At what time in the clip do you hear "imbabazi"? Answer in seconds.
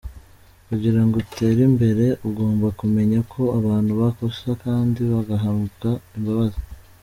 6.17-6.61